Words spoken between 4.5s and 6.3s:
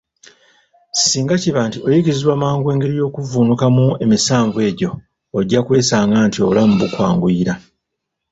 egyo, ojja kwesanga